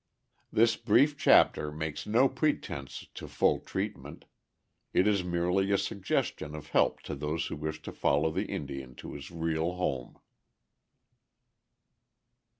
This 0.51 0.77
brief 0.77 1.15
chapter 1.15 1.71
makes 1.71 2.07
no 2.07 2.27
pretense 2.27 3.05
to 3.13 3.27
full 3.27 3.59
treatment. 3.59 4.25
It 4.93 5.05
is 5.05 5.23
merely 5.23 5.71
a 5.71 5.77
suggestion 5.77 6.55
of 6.55 6.69
help 6.69 7.03
to 7.03 7.13
those 7.13 7.45
who 7.45 7.55
wish 7.55 7.83
to 7.83 7.91
follow 7.91 8.31
the 8.31 8.45
Indian 8.47 8.95
to 8.95 9.13
his 9.13 9.29
real 9.29 9.73
home. 9.73 10.17